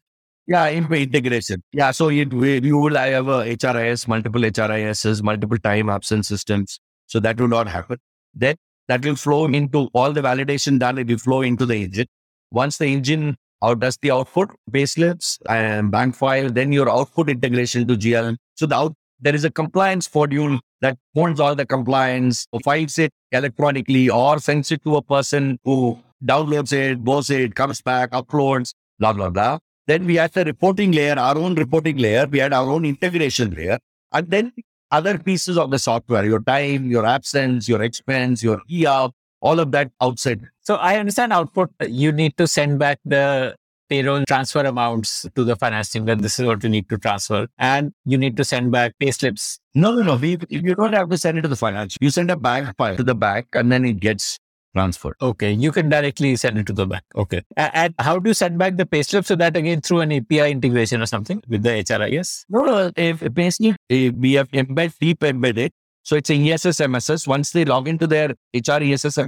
[0.47, 1.62] yeah, in- integration.
[1.71, 6.80] Yeah, so it, you will have uh, a HRIS, multiple HRISs, multiple time absence systems.
[7.08, 7.97] So that will not happen.
[8.34, 8.56] Then
[8.88, 10.97] that will flow into all the validation done.
[10.97, 12.08] It will flow into the engine.
[12.51, 17.88] Once the engine how does the output payslips and bank file, then your output integration
[17.88, 18.38] to GLM.
[18.56, 23.12] So the out, there is a compliance module that holds all the compliance, files it
[23.32, 28.73] electronically or sends it to a person who downloads it, goes it, comes back, uploads,
[28.99, 29.60] blah, blah, blah.
[29.91, 32.25] Then we had the reporting layer, our own reporting layer.
[32.25, 33.77] We had our own integration layer.
[34.13, 34.54] And then
[34.89, 39.10] other pieces of the software, your time, your absence, your expense, your ER,
[39.41, 40.47] all of that outside.
[40.62, 41.71] So I understand output.
[41.86, 43.58] You need to send back the
[43.89, 47.47] payroll transfer amounts to the finance team that this is what you need to transfer.
[47.58, 49.60] And you need to send back pay slips.
[49.75, 50.15] No, no, no.
[50.15, 51.97] We, you don't have to send it to the finance.
[51.99, 54.39] You send a bank file to the bank and then it gets
[54.73, 55.15] transferred.
[55.21, 55.51] Okay.
[55.51, 57.03] You can directly send it to the bank.
[57.15, 57.41] Okay.
[57.57, 59.25] And how do you send back the pay slip?
[59.25, 62.45] So that again through an API integration or something with the HRIS?
[62.49, 62.91] No, no.
[62.95, 65.71] If basically if we have embed, deep embedded
[66.03, 67.27] so it's a ESS MSS.
[67.27, 69.19] Once they log into their HR ESS,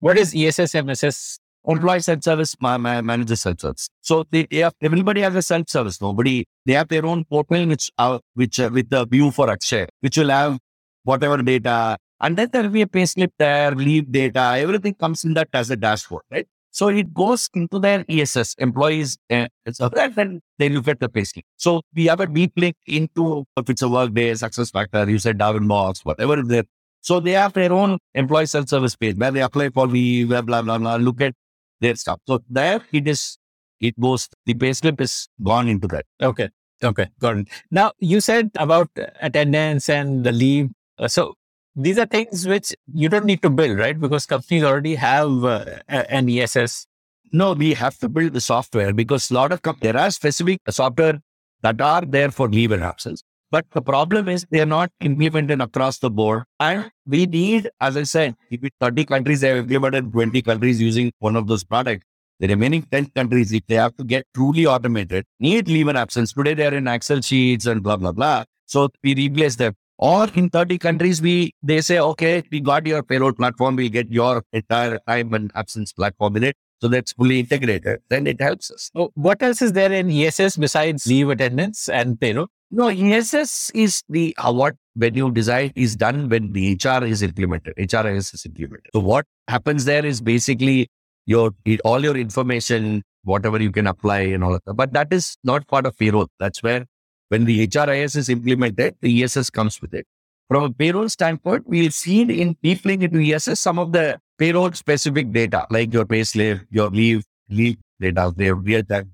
[0.00, 1.38] what is ESS MSS?
[1.62, 3.90] Employee self service, my, my manager self service.
[4.00, 6.00] So they, they have everybody has a self service.
[6.00, 9.86] Nobody they have their own portal which uh, which uh, with the view for Akshay,
[10.00, 10.58] which will have
[11.02, 15.34] whatever data, and then there will be a payslip there, leave data, everything comes in
[15.34, 16.46] that as a dashboard, right?
[16.72, 21.42] So it goes into their ESS employees, uh, so then they look at the payslip.
[21.56, 25.38] So we have a deep link into if it's a workday, success factor, you said
[25.38, 26.64] Darwinbox, whatever is there.
[27.00, 30.78] So they have their own employee self-service page where they apply for blah, blah, blah,
[30.78, 31.34] blah, look at
[31.80, 32.20] their stuff.
[32.28, 33.38] So there it is,
[33.80, 36.04] it goes, the payslip is gone into that.
[36.22, 36.50] Okay.
[36.82, 37.08] Okay.
[37.18, 37.48] Got it.
[37.70, 40.70] Now you said about attendance and the leave.
[40.98, 41.34] Uh, so
[41.76, 43.98] these are things which you don't need to build, right?
[43.98, 46.86] Because companies already have uh, an ESS.
[47.32, 50.60] No, we have to build the software because a lot of companies, there are specific
[50.68, 51.20] software
[51.62, 53.22] that are there for leave and absence.
[53.50, 56.44] But the problem is they are not implemented across the board.
[56.60, 61.34] And we need, as I said, if 30 countries have implemented 20 countries using one
[61.34, 62.04] of those products,
[62.38, 66.32] the remaining 10 countries, if they have to get truly automated, need leave and absence.
[66.32, 68.44] Today they're in Excel sheets and blah, blah, blah.
[68.66, 69.74] So we replace them.
[70.00, 74.10] Or in 30 countries, we they say, okay, we got your payroll platform, we get
[74.10, 76.56] your entire time and absence platform in it.
[76.80, 78.00] So that's fully integrated.
[78.08, 78.90] Then it helps us.
[78.94, 82.46] Oh, what else is there in ESS besides leave attendance and payroll?
[82.70, 87.20] No, ESS is the uh, what when you design is done when the HR is
[87.20, 87.74] implemented.
[87.76, 88.90] HRIS is implemented.
[88.94, 90.88] So what happens there is basically
[91.26, 91.50] your
[91.84, 94.74] all your information, whatever you can apply and all of that.
[94.74, 96.28] But that is not part of payroll.
[96.38, 96.86] That's where
[97.30, 100.06] when the HRIS is implemented, the ESS comes with it.
[100.48, 104.72] From a payroll standpoint, we'll see in deep link into ESS some of the payroll
[104.72, 109.12] specific data, like your pay slip, your leave, leave data, their real time.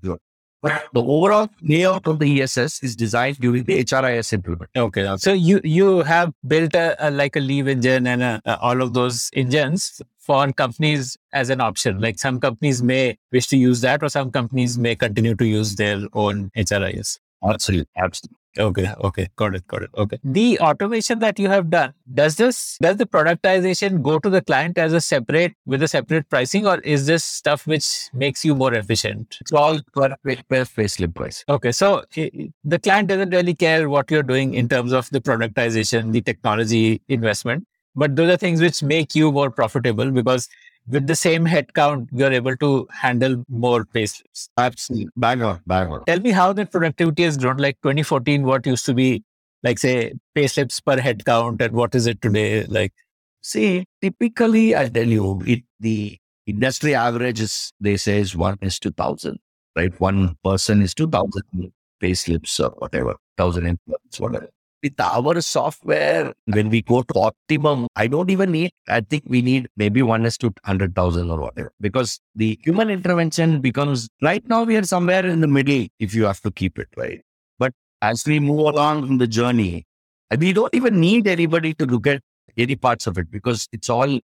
[0.63, 4.71] But the overall layout of the ESS is designed during the HRIS implement.
[4.75, 5.15] Okay.
[5.17, 8.81] So you, you have built a, a like a leave engine and a, a, all
[8.81, 12.01] of those engines for companies as an option.
[12.01, 15.75] Like some companies may wish to use that or some companies may continue to use
[15.75, 17.19] their own HRIS.
[17.43, 17.87] Absolutely.
[17.97, 18.37] Absolutely.
[18.57, 18.91] Okay.
[19.03, 19.27] Okay.
[19.35, 19.67] Got it.
[19.67, 19.89] Got it.
[19.95, 20.17] Okay.
[20.23, 24.79] The automation that you have done, does this, does the productization go to the client
[24.79, 28.73] as a separate, with a separate pricing or is this stuff which makes you more
[28.73, 29.37] efficient?
[29.41, 31.45] It's all per, per payslip price.
[31.47, 31.71] Okay.
[31.71, 36.21] So the client doesn't really care what you're doing in terms of the productization, the
[36.21, 40.49] technology investment, but those are things which make you more profitable because
[40.87, 44.49] with the same headcount, you're able to handle more payslips.
[44.57, 45.09] Absolutely.
[45.15, 46.05] Bang on, bang on.
[46.05, 47.57] Tell me how that productivity has grown.
[47.57, 49.23] Like 2014, what used to be,
[49.63, 52.65] like, say, payslips per headcount, and what is it today?
[52.65, 52.93] Like,
[53.41, 58.79] see, typically, I tell you, it the industry average is, they say, is one is
[58.79, 59.37] 2000,
[59.75, 59.99] right?
[59.99, 61.43] One person is 2000
[62.01, 64.49] payslips or whatever, 1000 employees, whatever.
[64.83, 69.41] With our software, when we go to optimum, I don't even need, I think we
[69.41, 74.77] need maybe one to 100,000 or whatever, because the human intervention becomes right now we
[74.77, 77.21] are somewhere in the middle if you have to keep it, right?
[77.59, 79.85] But as we move along in the journey,
[80.37, 82.21] we don't even need anybody to look at
[82.57, 84.19] any parts of it because it's all,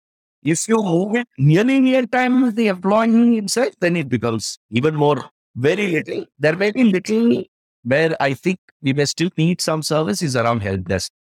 [0.43, 5.25] if you move it nearly real time the employee himself, then it becomes even more,
[5.57, 6.25] very little.
[6.39, 7.45] There may be little
[7.83, 11.11] where I think we may still need some services around help desk.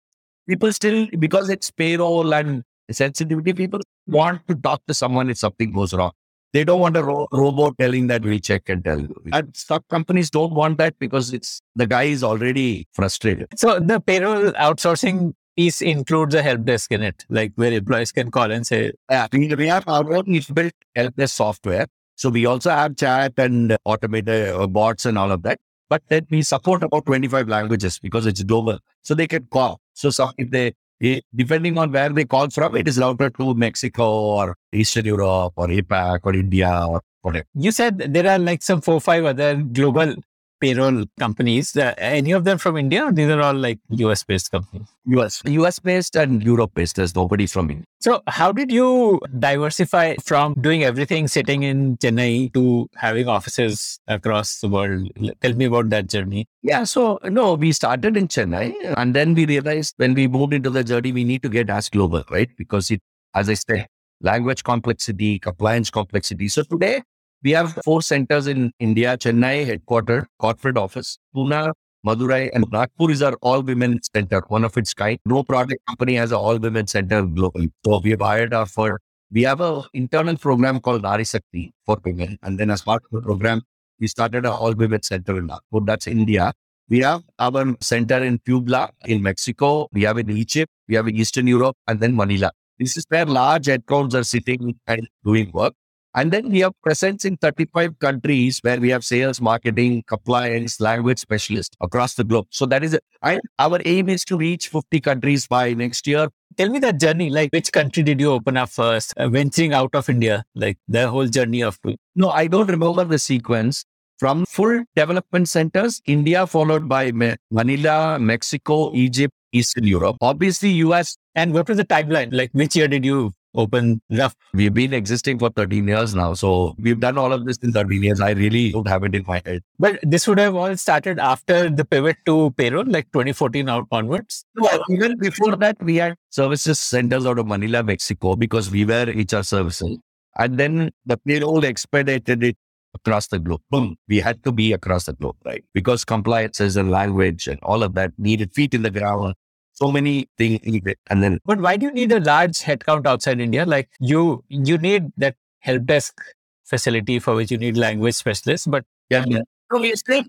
[0.48, 5.72] People still, because it's payroll and sensitivity, people want to talk to someone if something
[5.72, 6.12] goes wrong.
[6.52, 9.06] They don't want a ro- robot telling that we check and tell.
[9.32, 13.46] And some companies don't want that because it's the guy is already frustrated.
[13.56, 18.32] So the payroll outsourcing piece includes a help desk in it, like where employees can
[18.32, 21.86] call and say, Yeah, we, we have our own built help desk software.
[22.16, 25.58] So we also have chat and automated uh, bots and all of that.
[25.90, 28.78] But then we support about 25 languages because it's global.
[29.02, 29.80] So they can call.
[29.92, 34.08] So if they, eh, depending on where they call from, it is routed to Mexico
[34.08, 37.44] or Eastern Europe or APAC or India or whatever.
[37.54, 40.14] you said there are like some four, five other global
[40.60, 41.76] payroll companies.
[41.76, 44.86] Uh, any of them from India or these are all like US based companies?
[45.06, 46.96] US, US based and Europe based.
[46.96, 47.84] There's nobody from India.
[48.00, 54.60] So how did you diversify from doing everything sitting in Chennai to having offices across
[54.60, 55.10] the world?
[55.40, 56.46] Tell me about that journey.
[56.62, 56.84] Yeah.
[56.84, 60.84] So, no, we started in Chennai and then we realized when we moved into the
[60.84, 62.50] journey, we need to get as global, right?
[62.56, 63.00] Because it,
[63.34, 63.86] as I said,
[64.20, 66.48] language complexity, compliance complexity.
[66.48, 67.02] So today
[67.42, 71.72] we have four centers in India, Chennai headquartered, corporate office, Pune,
[72.06, 75.18] Madurai and Nagpur is our all women center, one of its kind.
[75.26, 77.70] No product company has an all women center globally.
[77.84, 79.00] So we have hired our for,
[79.30, 82.38] we have a internal program called Nari Sakti for women.
[82.42, 83.62] And then as part of the program,
[83.98, 85.80] we started a all women center in Nagpur.
[85.84, 86.52] That's India.
[86.88, 89.88] We have our center in Puebla in Mexico.
[89.92, 90.72] We have in Egypt.
[90.88, 92.50] We have in Eastern Europe and then Manila.
[92.78, 95.74] This is where large headcounts are sitting and doing work.
[96.14, 101.18] And then we have presence in 35 countries where we have sales, marketing, compliance, language
[101.18, 102.46] specialists across the globe.
[102.50, 103.04] So that is it.
[103.22, 106.28] And our aim is to reach 50 countries by next year.
[106.56, 107.30] Tell me that journey.
[107.30, 109.14] Like, which country did you open up first?
[109.16, 111.78] Uh, venturing out of India, like the whole journey of
[112.16, 113.84] No, I don't remember the sequence.
[114.18, 120.16] From full development centers, India followed by Ma- Manila, Mexico, Egypt, Eastern Europe.
[120.20, 122.28] Obviously, US, And what was the timeline?
[122.32, 124.34] Like, which year did you open rough?
[124.54, 126.34] we've been existing for 13 years now.
[126.34, 128.20] So we've done all of this in 13 years.
[128.20, 129.62] I really don't have it in my head.
[129.78, 134.44] But this would have all started after the pivot to payroll, like 2014 onwards.
[134.56, 139.06] Well, even before that, we had services centers out of Manila, Mexico, because we were
[139.06, 139.98] HR services.
[140.38, 142.56] And then the payroll expedited it
[142.94, 143.60] across the globe.
[143.70, 143.96] Boom.
[144.08, 145.64] We had to be across the globe, right?
[145.74, 149.34] Because compliances and language and all of that needed feet in the ground.
[149.80, 150.60] So many things.
[151.08, 153.64] And then, But why do you need a large headcount outside India?
[153.64, 156.20] Like you, you need that help desk
[156.64, 158.66] facility for which you need language specialists.
[158.66, 159.24] But yeah.
[159.26, 159.40] yeah.
[159.72, 160.22] So we are still,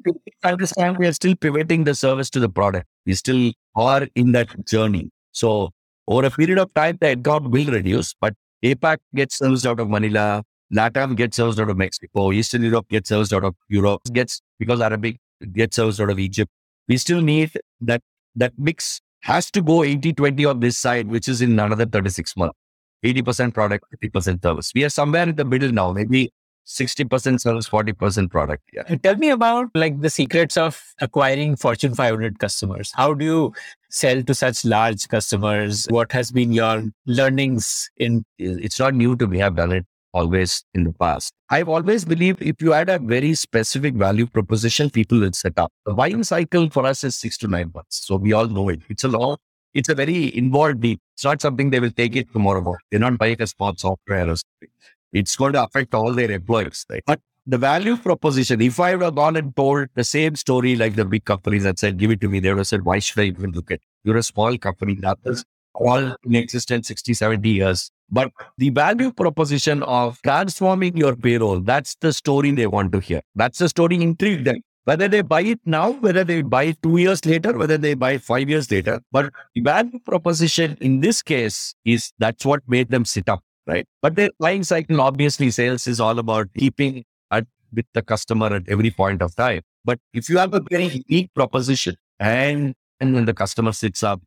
[0.44, 2.88] understand we are still pivoting the service to the product.
[3.06, 5.10] We still are in that journey.
[5.32, 5.72] So
[6.08, 8.34] over a period of time, the headcount will reduce, but
[8.64, 13.10] APAC gets serviced out of Manila, LATAM gets serviced out of Mexico, Eastern Europe gets
[13.10, 15.20] serviced out of Europe, gets because Arabic
[15.54, 16.52] gets serviced out of Egypt.
[16.88, 18.02] We still need that
[18.36, 22.58] that mix has to go 80-20 on this side, which is in another 36 months.
[23.04, 24.72] 80% product, 50% service.
[24.76, 26.32] We are somewhere in the middle now, maybe
[26.68, 28.64] 60% service, 40% product.
[28.72, 28.84] Yeah.
[28.98, 32.92] tell me about like the secrets of acquiring Fortune 500 customers.
[32.94, 33.54] How do you
[33.90, 35.88] sell to such large customers?
[35.90, 39.42] What has been your learnings in It's not new to me.
[39.42, 41.34] I've done it always in the past.
[41.50, 45.72] I've always believed if you add a very specific value proposition, people will set up.
[45.86, 48.06] The buying cycle for us is six to nine months.
[48.06, 48.82] So we all know it.
[48.90, 49.38] It's a long,
[49.74, 50.98] it's a very involved deal.
[51.16, 52.76] It's not something they will take it tomorrow.
[52.90, 54.70] They're not buying a small software or something.
[55.14, 56.86] It's going to affect all their employees.
[56.90, 57.04] Right?
[57.06, 61.06] But the value proposition, if I have gone and told the same story like the
[61.06, 63.26] big companies that said, give it to me, they would have said, why should I
[63.26, 63.82] even look at it?
[64.04, 65.44] You're a small company that is
[65.74, 67.92] all in existence 60, 70 years.
[68.12, 73.22] But the value proposition of transforming your payroll, that's the story they want to hear.
[73.36, 74.62] That's the story intrigued them.
[74.84, 78.14] Whether they buy it now, whether they buy it two years later, whether they buy
[78.14, 79.00] it five years later.
[79.12, 83.88] But the value proposition in this case is that's what made them sit up, right?
[84.02, 88.68] But the buying cycle, obviously, sales is all about keeping at with the customer at
[88.68, 89.62] every point of time.
[89.86, 94.22] But if you have a very unique proposition and and when the customer sits up,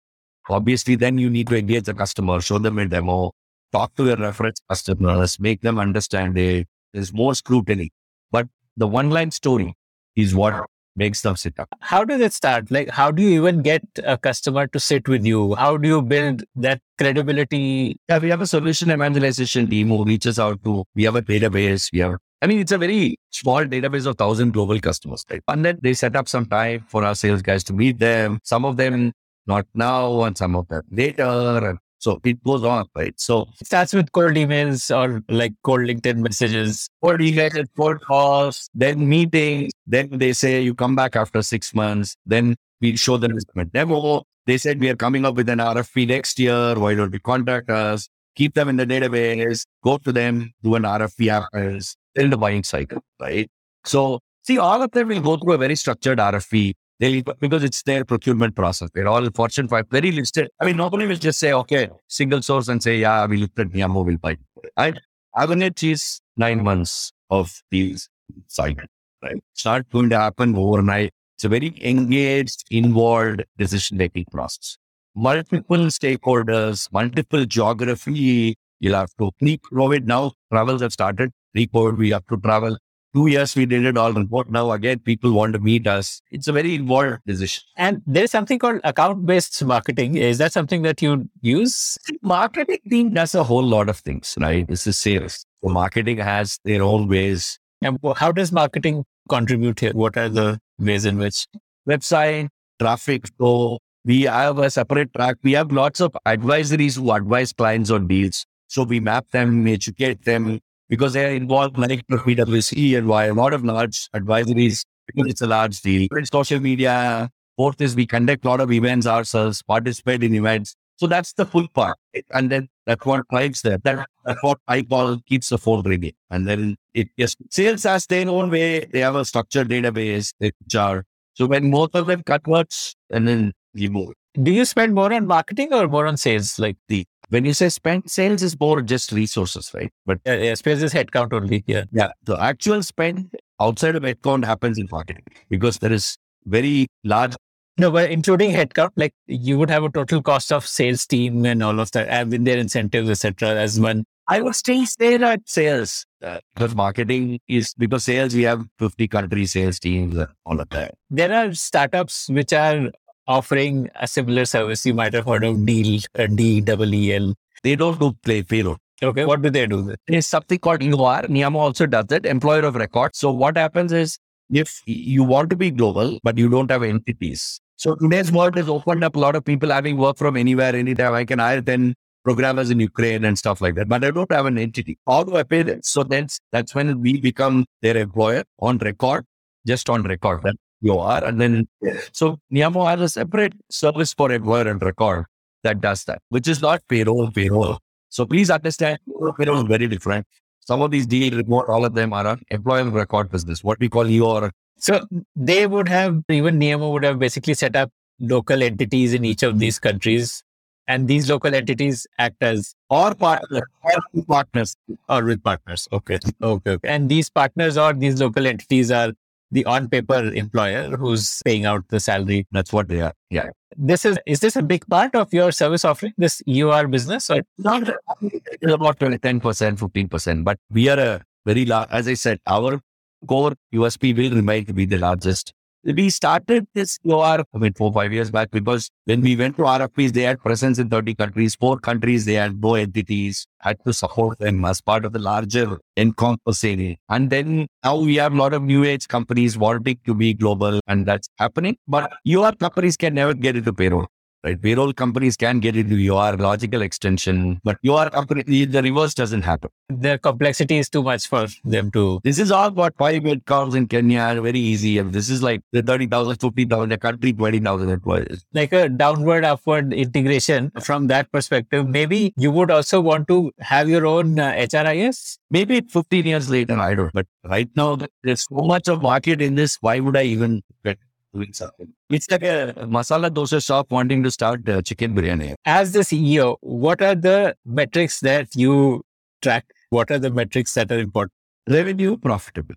[0.49, 3.33] obviously then you need to engage the customer, show them a demo,
[3.75, 6.69] talk to your reference customers, make them understand it.
[6.93, 7.91] There's more scrutiny.
[8.31, 9.75] But the one line story
[10.17, 10.67] is what
[10.97, 11.69] makes them sit up.
[11.81, 12.71] How does it start?
[12.71, 15.55] Like, how do you even get a customer to sit with you?
[15.57, 17.97] How do you build that credibility?
[18.09, 21.91] Yeah, we have a solution evangelization team who reaches out to, we have a database,
[21.93, 25.41] we have I mean, it's a very small database of thousand global customers, right?
[25.49, 28.39] And then they set up some time for our sales guys to meet them.
[28.45, 29.13] Some of them
[29.47, 33.19] not now, and some of them later, and so it goes on, right?
[33.19, 36.91] So it starts with cold emails or like cold LinkedIn messages.
[37.03, 39.73] Cold emails, cold calls, then meetings.
[39.87, 42.15] Then they say you come back after six months.
[42.27, 44.23] Then we show them a demo.
[44.45, 46.79] They said we are coming up with an RFP next year.
[46.79, 48.07] Why don't you contact us?
[48.37, 49.65] Keep them in the database.
[49.83, 50.53] Go to them.
[50.63, 53.49] Do an RFP in the buying cycle, right?
[53.87, 56.75] So see, all of them will go through a very structured RFP.
[57.01, 58.89] They, because it's their procurement process.
[58.95, 60.49] They're all Fortune 5, very listed.
[60.61, 63.69] I mean, nobody will just say, okay, single source and say, yeah, we looked at
[63.69, 64.37] Neeyamo, we'll buy.
[64.79, 64.97] Right?
[65.37, 68.09] Average is nine months of these
[68.47, 68.87] cycle,
[69.23, 69.43] right?
[69.53, 71.13] It's not going to happen overnight.
[71.37, 74.79] It's a very engaged, involved decision-making process.
[75.17, 78.55] Multiple stakeholders, multiple geography.
[78.79, 82.77] You'll have to pre-COVID now, travels have started Report we have to travel.
[83.15, 84.51] Two years we did it all report.
[84.51, 86.21] Now again, people want to meet us.
[86.33, 87.63] It's a very involved decision.
[87.77, 90.17] And there is something called account based marketing.
[90.17, 91.97] Is that something that you use?
[92.23, 94.67] Marketing team does a whole lot of things, right?
[94.67, 95.47] This is sales.
[95.63, 97.59] So marketing has their own ways.
[97.83, 99.93] And how does marketing contribute here?
[99.93, 101.47] What are the ways in which?
[101.89, 102.49] Website,
[102.81, 103.79] traffic flow.
[104.05, 105.37] We have a separate track.
[105.43, 108.45] We have lots of advisories who advise clients on deals.
[108.67, 110.59] So we map them, we educate them,
[110.95, 115.41] because they are involved like PwC and why a lot of large advisories because it's
[115.41, 116.07] a large deal.
[116.33, 120.77] Social media, fourth is we conduct a lot of events ourselves, participate in events.
[120.97, 121.99] So that's the full part.
[122.33, 123.79] And then that's what drives there.
[123.79, 126.13] That, that's what I call keeps the phone ringing.
[126.31, 128.85] And then it yes, sales has their own way.
[128.85, 131.03] They have a structured database, HR.
[131.35, 134.13] So when most of them converts and then you move.
[134.41, 136.57] Do you spend more on marketing or more on sales?
[136.61, 137.05] Like the
[137.35, 139.91] when you say spend, sales is more just resources, right?
[140.07, 141.65] But yeah, yeah space is headcount only.
[141.67, 141.85] Yeah.
[141.93, 142.13] Yeah.
[142.23, 147.35] The actual spend outside of headcount happens in marketing because there is very large.
[147.77, 151.61] No, but including headcount, like you would have a total cost of sales team and
[151.61, 153.49] all of that, and with their incentives, etc.
[153.67, 154.05] As one.
[154.27, 159.09] I would still stay at sales uh, because marketing is because sales we have 50
[159.09, 160.95] country sales teams and all of that.
[161.11, 162.91] There are startups which are
[163.27, 164.85] offering a similar service.
[164.87, 167.35] You might have heard of Deel, uh, D-E-E-L.
[167.63, 168.77] They don't do play payroll.
[169.03, 169.95] Okay, what do they do?
[170.07, 171.27] There's something called EOR.
[171.29, 173.15] Neeyamo also does that, employer of record.
[173.15, 174.19] So what happens is
[174.51, 177.61] if you want to be global, but you don't have entities.
[177.77, 181.13] So today's world has opened up a lot of people having work from anywhere, anytime.
[181.15, 181.95] I can hire 10
[182.25, 184.99] programmers in Ukraine and stuff like that, but I don't have an entity.
[185.07, 185.81] How do I pay them?
[185.83, 189.25] So that's, that's when we become their employer on record,
[189.67, 190.43] just on record.
[190.43, 191.25] That you are.
[191.25, 191.67] And then,
[192.13, 195.25] so Neeyamo has a separate service for employer and record
[195.63, 197.79] that does that, which is not payroll, payroll.
[198.11, 198.99] So please understand,
[199.39, 200.27] payroll is very different.
[200.61, 203.89] Some of these Deel report, all of them are on employer record business, what we
[203.89, 204.51] call EOR.
[204.79, 209.43] So they would have, even Neeyamo would have basically set up local entities in each
[209.43, 210.43] of these countries.
[210.87, 214.77] And these local entities act as or partners, or partners,
[215.09, 215.89] or with partners.
[215.91, 216.19] Okay.
[216.43, 216.71] Okay.
[216.73, 216.89] Okay.
[216.89, 219.15] And these partners or these local entities are
[219.55, 222.47] the on paper employer who's paying out the salary.
[222.51, 223.15] That's what they are.
[223.31, 223.51] Yeah.
[223.77, 227.31] This is, is this a big part of your service offering, this EOR business?
[227.31, 227.43] Or?
[227.59, 227.89] Not
[228.21, 232.81] it's about 10%, 15%, but we are a very large, as I said, our
[233.27, 235.53] core USP will remain to be the largest
[235.85, 239.63] we started this EOR, I mean, four, five years back because when we went to
[239.63, 243.93] RFPs, they had presence in 30 countries, four countries, they had no entities, had to
[243.93, 246.97] support them as part of the larger encompassing.
[247.09, 250.81] And then now we have a lot of new age companies wanting to be global
[250.87, 251.77] and that's happening.
[251.87, 254.07] But EOR companies can never get into payroll
[254.45, 254.61] right?
[254.61, 259.71] Payroll companies can get into EOR logical extension, but EOR company, the reverse doesn't happen.
[259.89, 262.21] The complexity is too much for them to.
[262.23, 264.99] This is all what five headcounts in Kenya are very easy.
[264.99, 268.45] And this is like the 30,000, 50,000, a country, 20,000 employees.
[268.53, 271.89] Like a downward, upward integration from that perspective.
[271.89, 275.39] Maybe you would also want to have your own uh, HRIS?
[275.51, 277.13] Maybe 15 years later, I don't.
[277.13, 279.79] But right now, there's so much of market in this.
[279.81, 280.99] Why would I even get
[281.35, 281.93] doing something.
[282.11, 285.55] It's like a masala dosa shop wanting to start uh, chicken biryani.
[285.65, 289.05] As the CEO, what are the metrics that you
[289.43, 289.67] track?
[289.91, 291.33] What are the metrics that are important?
[291.69, 292.75] Revenue, profitable.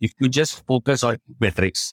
[0.00, 1.92] If you just focus on metrics,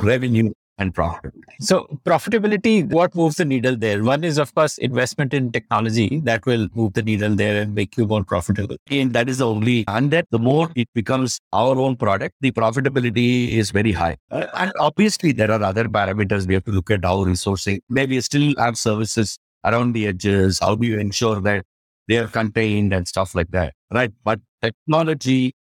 [0.00, 1.54] revenue and profitability.
[1.60, 4.02] So profitability, what moves the needle there?
[4.02, 7.96] One is, of course, investment in technology that will move the needle there and make
[7.96, 8.76] you more profitable.
[8.90, 12.50] And that is the only, and that the more it becomes our own product, the
[12.50, 14.16] profitability is very high.
[14.30, 17.80] Uh, and obviously, there are other parameters we have to look at our resourcing.
[17.88, 20.58] Maybe still have services around the edges.
[20.60, 21.64] How do you ensure that
[22.08, 23.74] they are contained and stuff like that?
[23.92, 24.12] Right.
[24.24, 25.54] But technology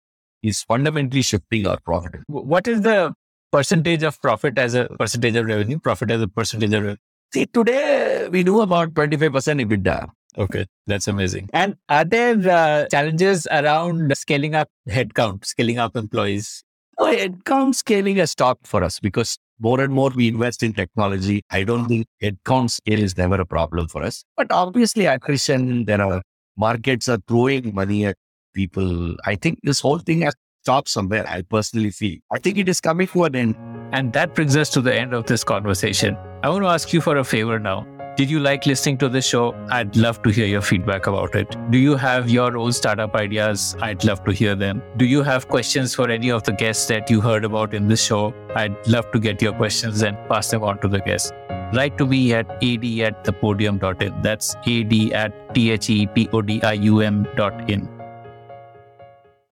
[0.44, 2.22] is fundamentally shifting our profit.
[2.28, 3.16] What is the
[3.52, 5.80] percentage of profit as a percentage of revenue?
[5.80, 6.98] Profit as a percentage of revenue?
[7.34, 10.10] See, today we do about 25% EBITDA.
[10.38, 11.50] Okay, that's amazing.
[11.52, 16.64] And are there uh, challenges around scaling up headcount, scaling up employees?
[17.00, 21.42] Oh, headcount scaling has stopped for us because more and more we invest in technology.
[21.50, 24.24] I don't think headcount scale is never a problem for us.
[24.36, 26.22] But obviously, attrition, there are
[26.56, 28.16] markets are throwing money at
[28.54, 29.16] people.
[29.26, 30.36] I think this whole thing has
[30.68, 31.26] stopped somewhere.
[31.36, 32.18] I personally feel.
[32.38, 33.56] I think it is coming to an end.
[33.94, 36.18] And that brings us to the end of this conversation.
[36.44, 37.86] I want to ask you for a favor now.
[38.18, 39.46] Did you like listening to this show?
[39.70, 41.56] I'd love to hear your feedback about it.
[41.72, 43.78] Do you have your own startup ideas?
[43.80, 44.82] I'd love to hear them.
[44.98, 48.04] Do you have questions for any of the guests that you heard about in this
[48.04, 48.34] show?
[48.56, 51.32] I'd love to get your questions and pass them on to the guests.
[51.74, 54.22] Write to me at ad at thepodium.in.
[54.22, 57.97] That's ad at thepodium dot in.